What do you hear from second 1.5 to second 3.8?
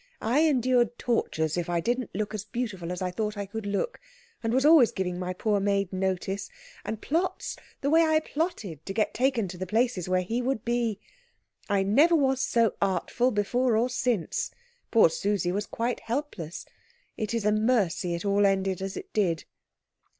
if I didn't look as beautiful as I thought I could